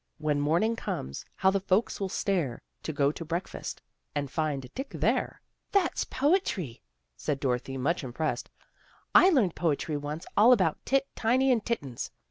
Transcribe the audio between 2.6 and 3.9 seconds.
To go to breakfast